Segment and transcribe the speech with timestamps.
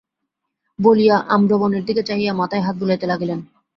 [0.79, 3.39] বলিয়া আম্রবনের দিকে চাহিয়া মাথায় হাত বুলাইতে লাগিলেন।